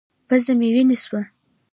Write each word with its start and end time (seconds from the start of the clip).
پزه 0.27 0.53
مې 0.59 0.69
وينې 0.73 0.97
سوه. 1.03 1.21